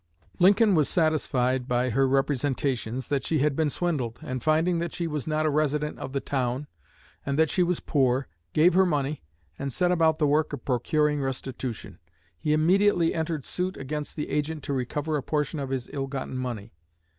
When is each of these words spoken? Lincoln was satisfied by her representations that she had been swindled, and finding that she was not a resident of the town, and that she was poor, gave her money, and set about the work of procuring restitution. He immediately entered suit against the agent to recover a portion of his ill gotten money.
Lincoln 0.39 0.73
was 0.73 0.89
satisfied 0.89 1.67
by 1.67 1.91
her 1.91 2.07
representations 2.07 3.07
that 3.09 3.23
she 3.23 3.37
had 3.37 3.55
been 3.55 3.69
swindled, 3.69 4.17
and 4.23 4.41
finding 4.41 4.79
that 4.79 4.93
she 4.93 5.05
was 5.05 5.27
not 5.27 5.45
a 5.45 5.49
resident 5.51 5.99
of 5.99 6.11
the 6.11 6.19
town, 6.19 6.65
and 7.23 7.37
that 7.37 7.51
she 7.51 7.61
was 7.61 7.79
poor, 7.79 8.27
gave 8.51 8.73
her 8.73 8.83
money, 8.83 9.21
and 9.59 9.71
set 9.71 9.91
about 9.91 10.17
the 10.17 10.25
work 10.25 10.53
of 10.53 10.65
procuring 10.65 11.21
restitution. 11.21 11.99
He 12.35 12.51
immediately 12.51 13.13
entered 13.13 13.45
suit 13.45 13.77
against 13.77 14.15
the 14.15 14.29
agent 14.31 14.63
to 14.63 14.73
recover 14.73 15.17
a 15.17 15.21
portion 15.21 15.59
of 15.59 15.69
his 15.69 15.87
ill 15.93 16.07
gotten 16.07 16.35
money. 16.35 16.73